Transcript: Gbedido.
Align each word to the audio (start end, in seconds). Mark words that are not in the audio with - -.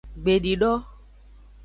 Gbedido. 0.23 0.71